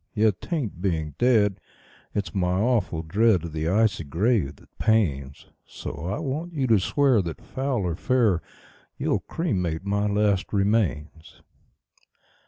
[0.15, 1.59] Yet 'tain't being dead
[2.15, 6.79] it's my awful dread of the icy grave that pains; So I want you to
[6.79, 8.41] swear that, foul or fair,
[8.97, 11.43] you'll cremate my last remains."